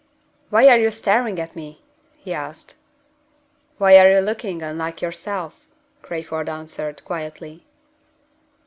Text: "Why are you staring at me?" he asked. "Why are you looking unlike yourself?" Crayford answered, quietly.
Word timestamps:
"Why 0.49 0.67
are 0.67 0.79
you 0.79 0.89
staring 0.89 1.39
at 1.39 1.55
me?" 1.55 1.83
he 2.15 2.33
asked. 2.33 2.75
"Why 3.77 3.99
are 3.99 4.09
you 4.11 4.17
looking 4.19 4.63
unlike 4.63 4.99
yourself?" 4.99 5.67
Crayford 6.01 6.49
answered, 6.49 7.05
quietly. 7.05 7.63